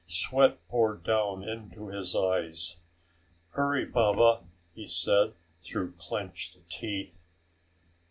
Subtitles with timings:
[0.07, 2.77] Sweat poured down into his eyes.
[3.51, 4.43] "Hurry, Baba,"
[4.73, 7.19] he said through clenched teeth.